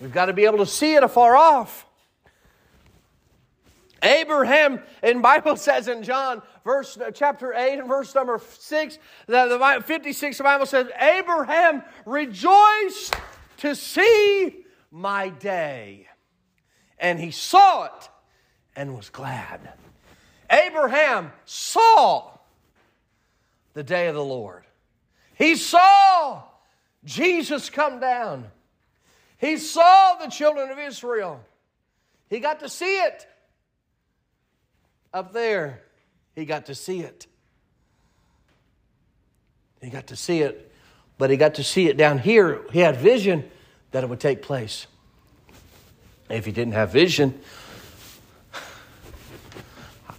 We've 0.00 0.12
got 0.12 0.26
to 0.26 0.32
be 0.32 0.44
able 0.44 0.58
to 0.58 0.66
see 0.66 0.94
it 0.94 1.02
afar 1.02 1.36
off. 1.36 1.86
Abraham, 4.02 4.80
in 5.02 5.20
Bible 5.20 5.56
says 5.56 5.88
in 5.88 6.02
John, 6.02 6.42
verse 6.64 6.96
uh, 6.96 7.10
chapter 7.10 7.52
8 7.52 7.80
and 7.80 7.88
verse 7.88 8.14
number 8.14 8.40
6, 8.58 8.98
the, 9.26 9.48
the 9.48 9.82
56, 9.84 10.38
the 10.38 10.44
Bible 10.44 10.66
says, 10.66 10.86
Abraham 11.00 11.82
rejoiced 12.06 13.14
to 13.58 13.74
see 13.74 14.64
my 14.90 15.28
day. 15.28 16.06
And 16.98 17.18
he 17.18 17.30
saw 17.30 17.84
it 17.84 18.08
and 18.76 18.96
was 18.96 19.10
glad. 19.10 19.72
Abraham 20.50 21.32
saw 21.44 22.38
the 23.74 23.82
day 23.82 24.08
of 24.08 24.14
the 24.14 24.24
Lord. 24.24 24.64
He 25.34 25.54
saw 25.56 26.42
Jesus 27.04 27.70
come 27.70 28.00
down. 28.00 28.50
He 29.38 29.56
saw 29.56 30.16
the 30.16 30.26
children 30.26 30.70
of 30.70 30.78
Israel. 30.78 31.40
He 32.28 32.40
got 32.40 32.60
to 32.60 32.68
see 32.68 32.96
it. 32.96 33.26
Up 35.14 35.32
there, 35.32 35.82
he 36.34 36.44
got 36.44 36.66
to 36.66 36.74
see 36.74 37.00
it. 37.00 37.26
He 39.80 39.90
got 39.90 40.08
to 40.08 40.16
see 40.16 40.40
it, 40.40 40.72
but 41.16 41.30
he 41.30 41.36
got 41.36 41.54
to 41.54 41.64
see 41.64 41.88
it 41.88 41.96
down 41.96 42.18
here. 42.18 42.60
He 42.72 42.80
had 42.80 42.96
vision 42.96 43.48
that 43.92 44.04
it 44.04 44.10
would 44.10 44.20
take 44.20 44.42
place. 44.42 44.86
If 46.28 46.44
he 46.44 46.52
didn't 46.52 46.74
have 46.74 46.92
vision, 46.92 47.40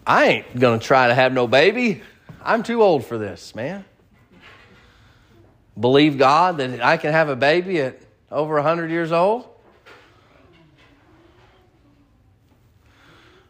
I 0.07 0.25
ain't 0.25 0.59
going 0.59 0.79
to 0.79 0.85
try 0.85 1.07
to 1.07 1.13
have 1.13 1.33
no 1.33 1.45
baby. 1.45 2.01
I'm 2.41 2.63
too 2.63 2.81
old 2.81 3.05
for 3.05 3.17
this, 3.17 3.53
man. 3.53 3.85
Believe 5.79 6.17
God 6.17 6.57
that 6.57 6.81
I 6.81 6.97
can 6.97 7.11
have 7.11 7.29
a 7.29 7.35
baby 7.35 7.81
at 7.81 8.01
over 8.31 8.55
100 8.55 8.91
years 8.91 9.11
old? 9.11 9.47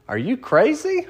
Are 0.08 0.18
you 0.18 0.38
crazy? 0.38 1.08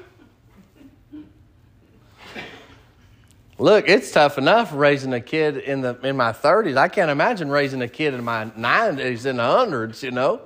Look, 3.58 3.88
it's 3.88 4.10
tough 4.10 4.38
enough 4.38 4.72
raising 4.74 5.12
a 5.12 5.20
kid 5.20 5.58
in 5.58 5.82
the 5.82 5.98
in 6.02 6.16
my 6.16 6.32
30s. 6.32 6.78
I 6.78 6.88
can't 6.88 7.10
imagine 7.10 7.50
raising 7.50 7.82
a 7.82 7.88
kid 7.88 8.14
in 8.14 8.24
my 8.24 8.46
90s 8.46 9.26
in 9.26 9.36
the 9.36 9.44
hundreds, 9.44 10.02
you 10.02 10.10
know. 10.10 10.40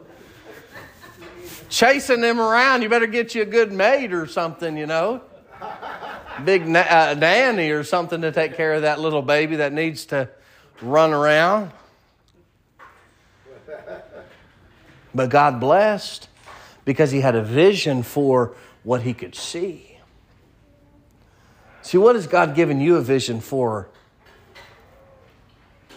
Chasing 1.68 2.20
them 2.20 2.40
around, 2.40 2.82
you 2.82 2.88
better 2.88 3.06
get 3.06 3.34
you 3.34 3.42
a 3.42 3.46
good 3.46 3.72
maid 3.72 4.12
or 4.12 4.26
something, 4.26 4.76
you 4.76 4.86
know. 4.86 5.22
Big 6.44 6.66
na- 6.66 6.86
uh, 6.88 7.14
nanny 7.16 7.70
or 7.70 7.84
something 7.84 8.20
to 8.20 8.32
take 8.32 8.56
care 8.56 8.74
of 8.74 8.82
that 8.82 8.98
little 8.98 9.22
baby 9.22 9.56
that 9.56 9.72
needs 9.72 10.06
to 10.06 10.28
run 10.82 11.12
around. 11.12 11.70
But 15.14 15.30
God 15.30 15.60
blessed 15.60 16.28
because 16.84 17.10
he 17.10 17.20
had 17.20 17.34
a 17.34 17.42
vision 17.42 18.02
for 18.02 18.54
what 18.82 19.02
he 19.02 19.14
could 19.14 19.34
see. 19.34 19.98
See, 21.82 21.98
what 21.98 22.14
has 22.16 22.26
God 22.26 22.54
given 22.54 22.80
you 22.80 22.96
a 22.96 23.02
vision 23.02 23.40
for? 23.40 23.88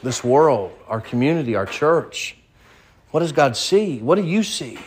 This 0.03 0.23
world, 0.23 0.77
our 0.87 1.01
community, 1.01 1.55
our 1.55 1.65
church. 1.65 2.35
What 3.11 3.21
does 3.21 3.31
God 3.31 3.57
see? 3.57 3.99
What 3.99 4.15
do 4.15 4.23
you 4.23 4.43
see? 4.43 4.77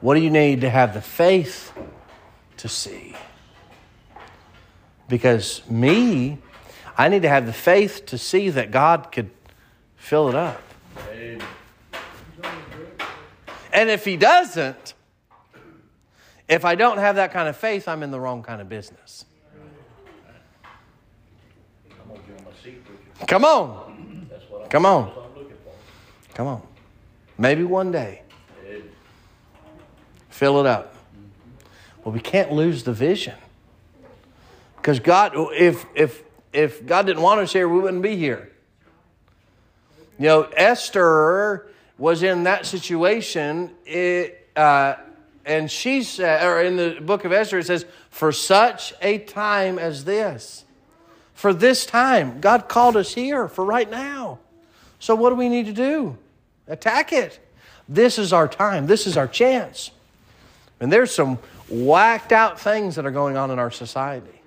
What 0.00 0.14
do 0.14 0.20
you 0.20 0.30
need 0.30 0.62
to 0.62 0.70
have 0.70 0.94
the 0.94 1.02
faith 1.02 1.72
to 2.56 2.68
see? 2.68 3.14
Because 5.08 5.68
me, 5.68 6.38
I 7.00 7.08
need 7.08 7.22
to 7.22 7.30
have 7.30 7.46
the 7.46 7.52
faith 7.54 8.04
to 8.06 8.18
see 8.18 8.50
that 8.50 8.70
God 8.70 9.10
could 9.10 9.30
fill 9.96 10.28
it 10.28 10.34
up. 10.34 10.60
And 13.72 13.88
if 13.88 14.04
He 14.04 14.18
doesn't, 14.18 14.92
if 16.46 16.66
I 16.66 16.74
don't 16.74 16.98
have 16.98 17.16
that 17.16 17.32
kind 17.32 17.48
of 17.48 17.56
faith, 17.56 17.88
I'm 17.88 18.02
in 18.02 18.10
the 18.10 18.20
wrong 18.20 18.42
kind 18.42 18.60
of 18.60 18.68
business. 18.68 19.24
Come 23.26 23.46
on. 23.46 24.28
Come 24.68 24.84
on. 24.84 25.10
Come 26.34 26.46
on. 26.48 26.62
Maybe 27.38 27.64
one 27.64 27.90
day. 27.90 28.20
Fill 30.28 30.60
it 30.60 30.66
up. 30.66 30.94
Well, 32.04 32.12
we 32.12 32.20
can't 32.20 32.52
lose 32.52 32.82
the 32.82 32.92
vision. 32.92 33.36
Because 34.76 35.00
God, 35.00 35.32
if 35.34 35.86
if 35.94 36.24
if 36.52 36.84
God 36.84 37.06
didn't 37.06 37.22
want 37.22 37.40
us 37.40 37.52
here, 37.52 37.68
we 37.68 37.78
wouldn't 37.80 38.02
be 38.02 38.16
here. 38.16 38.50
You 40.18 40.26
know, 40.26 40.42
Esther 40.42 41.66
was 41.96 42.22
in 42.22 42.44
that 42.44 42.66
situation, 42.66 43.70
it, 43.86 44.48
uh, 44.56 44.96
and 45.44 45.70
she 45.70 46.02
said, 46.02 46.46
or 46.46 46.60
in 46.60 46.76
the 46.76 47.00
book 47.00 47.24
of 47.24 47.32
Esther, 47.32 47.58
it 47.58 47.66
says, 47.66 47.86
"For 48.10 48.32
such 48.32 48.92
a 49.00 49.18
time 49.18 49.78
as 49.78 50.04
this, 50.04 50.64
for 51.34 51.54
this 51.54 51.86
time, 51.86 52.40
God 52.40 52.68
called 52.68 52.96
us 52.96 53.14
here 53.14 53.48
for 53.48 53.64
right 53.64 53.90
now. 53.90 54.38
So 54.98 55.14
what 55.14 55.30
do 55.30 55.36
we 55.36 55.48
need 55.48 55.66
to 55.66 55.72
do? 55.72 56.18
Attack 56.68 57.12
it. 57.12 57.38
This 57.88 58.18
is 58.18 58.32
our 58.32 58.46
time. 58.46 58.86
This 58.86 59.06
is 59.06 59.16
our 59.16 59.28
chance." 59.28 59.90
And 60.80 60.92
there's 60.92 61.14
some 61.14 61.38
whacked 61.68 62.32
out 62.32 62.58
things 62.60 62.96
that 62.96 63.06
are 63.06 63.10
going 63.10 63.36
on 63.36 63.50
in 63.50 63.58
our 63.58 63.70
society. 63.70 64.39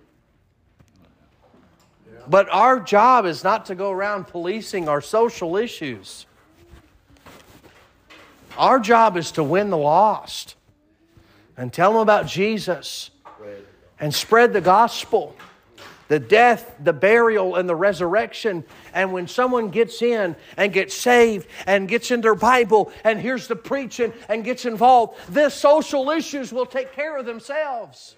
But 2.28 2.50
our 2.50 2.80
job 2.80 3.26
is 3.26 3.44
not 3.44 3.66
to 3.68 3.76
go 3.76 3.92
around 3.92 4.28
policing 4.28 4.88
our 4.88 5.02
social 5.02 5.58
issues. 5.58 6.26
Our 8.58 8.80
job 8.80 9.18
is 9.18 9.32
to 9.32 9.44
win 9.44 9.70
the 9.70 9.78
lost 9.78 10.56
and 11.58 11.74
tell 11.74 11.94
them 11.94 12.02
about 12.02 12.28
Jesus 12.28 13.10
and 14.00 14.14
spread 14.14 14.54
the 14.54 14.62
gospel 14.62 15.36
the 16.14 16.20
death, 16.20 16.76
the 16.84 16.94
burial, 16.94 17.56
and 17.56 17.68
the 17.68 17.76
resurrection. 17.76 18.64
And 18.94 19.14
when 19.14 19.28
someone 19.28 19.70
gets 19.70 20.02
in 20.02 20.36
and 20.58 20.72
gets 20.72 20.94
saved 20.94 21.48
and 21.66 21.88
gets 21.88 22.12
in 22.12 22.22
their 22.22 22.36
Bible 22.36 22.92
and 23.04 23.20
hears 23.20 23.48
the 23.48 23.56
preaching 23.56 24.14
and 24.30 24.44
gets 24.44 24.66
involved, 24.66 25.18
the 25.34 25.50
social 25.50 26.12
issues 26.12 26.54
will 26.54 26.68
take 26.68 26.94
care 26.94 27.18
of 27.18 27.26
themselves. 27.26 28.16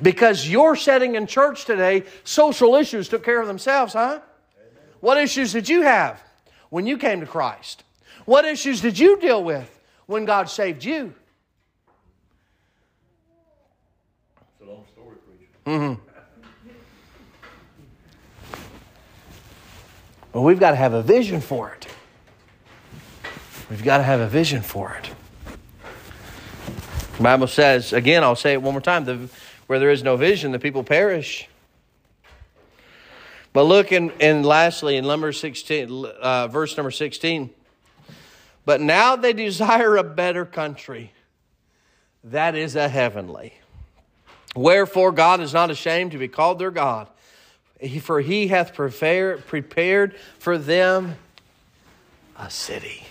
Because 0.00 0.48
you're 0.48 0.76
sitting 0.76 1.16
in 1.16 1.26
church 1.26 1.64
today, 1.64 2.04
social 2.24 2.74
issues 2.76 3.08
took 3.08 3.24
care 3.24 3.40
of 3.40 3.46
themselves, 3.46 3.94
huh? 3.94 4.20
What 5.00 5.18
issues 5.18 5.52
did 5.52 5.68
you 5.68 5.82
have 5.82 6.22
when 6.70 6.86
you 6.86 6.98
came 6.98 7.20
to 7.20 7.26
Christ? 7.26 7.84
What 8.24 8.44
issues 8.44 8.80
did 8.80 8.98
you 8.98 9.18
deal 9.20 9.42
with 9.42 9.80
when 10.06 10.24
God 10.24 10.48
saved 10.50 10.84
you? 10.84 11.14
it's 14.52 14.68
a 14.68 14.70
long 14.70 14.84
story, 14.92 15.16
preacher. 15.26 15.48
Mm-hmm. 15.66 16.02
Well, 20.32 20.44
we've 20.44 20.60
got 20.60 20.70
to 20.70 20.76
have 20.76 20.92
a 20.92 21.02
vision 21.02 21.40
for 21.40 21.72
it. 21.72 21.86
We've 23.70 23.82
got 23.84 23.98
to 23.98 24.02
have 24.02 24.20
a 24.20 24.28
vision 24.28 24.62
for 24.62 24.94
it. 24.94 25.10
The 27.16 27.22
Bible 27.22 27.48
says, 27.48 27.92
again, 27.92 28.22
I'll 28.22 28.36
say 28.36 28.52
it 28.52 28.62
one 28.62 28.74
more 28.74 28.80
time 28.80 29.04
the, 29.04 29.28
where 29.68 29.78
there 29.78 29.90
is 29.90 30.02
no 30.02 30.16
vision, 30.16 30.50
the 30.50 30.58
people 30.58 30.82
perish. 30.82 31.46
But 33.52 33.64
look, 33.64 33.92
and 33.92 34.44
lastly, 34.44 34.96
in 34.96 35.06
number 35.06 35.30
16, 35.32 36.04
uh, 36.04 36.48
verse 36.48 36.76
number 36.76 36.90
16. 36.90 37.50
But 38.64 38.80
now 38.80 39.14
they 39.14 39.32
desire 39.32 39.96
a 39.96 40.04
better 40.04 40.44
country, 40.44 41.12
that 42.24 42.54
is 42.54 42.76
a 42.76 42.88
heavenly. 42.88 43.54
Wherefore 44.56 45.12
God 45.12 45.40
is 45.40 45.52
not 45.52 45.70
ashamed 45.70 46.12
to 46.12 46.18
be 46.18 46.28
called 46.28 46.58
their 46.58 46.70
God, 46.70 47.08
for 48.00 48.20
he 48.20 48.48
hath 48.48 48.74
prepared, 48.74 49.46
prepared 49.46 50.16
for 50.38 50.56
them 50.56 51.16
a 52.38 52.50
city. 52.50 53.06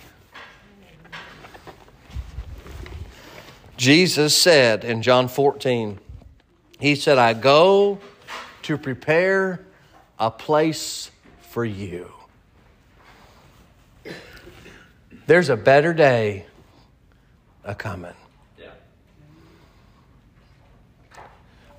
Jesus 3.77 4.35
said 4.35 4.83
in 4.83 5.03
John 5.03 5.27
14, 5.27 5.99
He 6.79 6.95
said, 6.95 7.17
I 7.17 7.33
go 7.33 7.99
to 8.63 8.77
prepare 8.77 9.65
a 10.19 10.29
place 10.29 11.11
for 11.41 11.65
you. 11.65 12.11
There's 15.25 15.49
a 15.49 15.57
better 15.57 15.93
day 15.93 16.45
a 17.63 17.75
coming. 17.75 18.13
Yeah. 18.57 18.67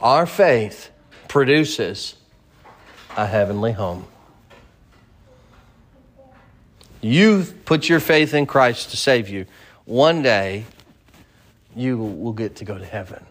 Our 0.00 0.26
faith 0.26 0.90
produces 1.28 2.14
a 3.16 3.26
heavenly 3.26 3.72
home. 3.72 4.06
You 7.00 7.46
put 7.64 7.88
your 7.88 8.00
faith 8.00 8.34
in 8.34 8.46
Christ 8.46 8.90
to 8.90 8.96
save 8.96 9.28
you. 9.28 9.46
One 9.84 10.20
day, 10.20 10.64
you 11.74 11.96
will 11.96 12.32
get 12.32 12.56
to 12.56 12.64
go 12.64 12.76
to 12.76 12.84
heaven. 12.84 13.24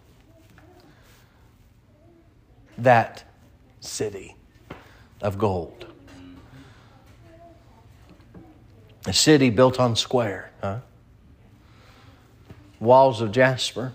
That 2.77 3.23
city 3.79 4.35
of 5.21 5.37
gold. 5.37 5.85
A 9.05 9.13
city 9.13 9.49
built 9.49 9.79
on 9.79 9.95
square, 9.95 10.51
huh? 10.61 10.79
Walls 12.79 13.21
of 13.21 13.31
jasper, 13.31 13.93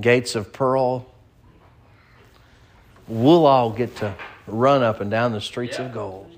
gates 0.00 0.34
of 0.34 0.52
pearl. 0.52 1.06
We'll 3.08 3.46
all 3.46 3.70
get 3.70 3.96
to 3.96 4.14
run 4.46 4.82
up 4.82 5.00
and 5.00 5.10
down 5.10 5.32
the 5.32 5.40
streets 5.40 5.78
of 5.78 5.92
gold. 5.92 6.30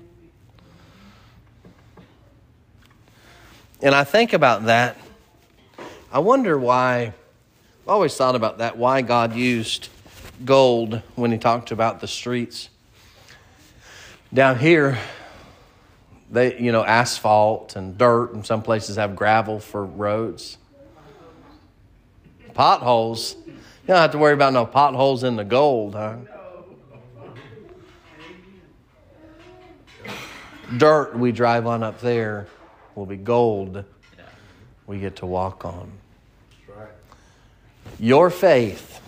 And 3.81 3.93
I 3.93 4.05
think 4.05 4.31
about 4.31 4.65
that. 4.65 4.97
I 6.11 6.19
wonder 6.19 6.57
why, 6.57 7.13
I've 7.83 7.87
always 7.87 8.15
thought 8.15 8.35
about 8.35 8.59
that, 8.59 8.77
why 8.77 9.01
God 9.01 9.35
used 9.35 9.89
gold 10.45 11.01
when 11.15 11.31
He 11.31 11.37
talked 11.37 11.71
about 11.71 11.99
the 12.01 12.07
streets. 12.07 12.69
Down 14.33 14.57
here, 14.57 14.97
they, 16.31 16.59
you 16.59 16.71
know, 16.71 16.83
asphalt 16.83 17.75
and 17.75 17.97
dirt, 17.97 18.33
and 18.33 18.45
some 18.45 18.63
places 18.63 18.95
have 18.95 19.15
gravel 19.15 19.59
for 19.59 19.85
roads. 19.85 20.57
Potholes. 22.53 23.35
You 23.45 23.87
don't 23.87 23.97
have 23.97 24.11
to 24.11 24.17
worry 24.17 24.33
about 24.33 24.53
no 24.53 24.65
potholes 24.65 25.23
in 25.23 25.35
the 25.35 25.43
gold, 25.43 25.93
huh? 25.93 26.17
Dirt 30.77 31.17
we 31.17 31.31
drive 31.31 31.67
on 31.67 31.83
up 31.83 31.99
there 32.01 32.47
will 32.95 33.05
be 33.05 33.17
gold 33.17 33.83
we 34.87 34.99
get 34.99 35.17
to 35.17 35.25
walk 35.25 35.65
on. 35.65 35.91
Your 37.99 38.29
faith, 38.29 39.01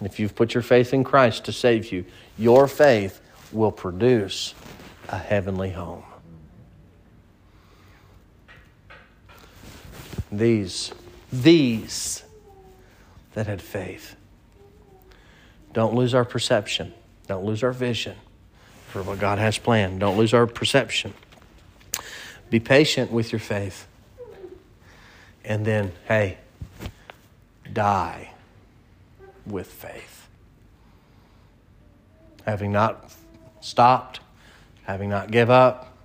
if 0.00 0.18
you've 0.18 0.34
put 0.34 0.54
your 0.54 0.62
faith 0.62 0.94
in 0.94 1.04
Christ 1.04 1.44
to 1.44 1.52
save 1.52 1.92
you, 1.92 2.04
your 2.38 2.66
faith 2.66 3.20
will 3.52 3.72
produce 3.72 4.54
a 5.08 5.18
heavenly 5.18 5.70
home. 5.70 6.04
These, 10.32 10.92
these 11.32 12.22
that 13.34 13.46
had 13.46 13.60
faith. 13.60 14.16
Don't 15.72 15.94
lose 15.94 16.14
our 16.14 16.24
perception. 16.24 16.94
Don't 17.26 17.44
lose 17.44 17.62
our 17.62 17.72
vision 17.72 18.16
for 18.88 19.02
what 19.02 19.18
God 19.18 19.38
has 19.38 19.58
planned. 19.58 20.00
Don't 20.00 20.16
lose 20.16 20.32
our 20.32 20.46
perception. 20.46 21.14
Be 22.48 22.58
patient 22.58 23.12
with 23.12 23.32
your 23.32 23.38
faith. 23.38 23.86
And 25.44 25.64
then, 25.64 25.92
hey, 26.06 26.38
die 27.72 28.30
with 29.46 29.66
faith. 29.66 30.28
Having 32.46 32.72
not 32.72 33.12
stopped, 33.60 34.20
having 34.84 35.10
not 35.10 35.30
give 35.30 35.50
up, 35.50 35.96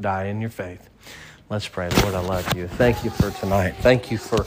die 0.00 0.24
in 0.24 0.40
your 0.40 0.50
faith. 0.50 0.88
Let's 1.48 1.66
pray. 1.66 1.88
Lord, 2.02 2.14
I 2.14 2.20
love 2.20 2.56
you. 2.56 2.68
Thank 2.68 3.04
you 3.04 3.10
for 3.10 3.30
tonight. 3.30 3.74
Thank 3.80 4.10
you 4.10 4.18
for 4.18 4.44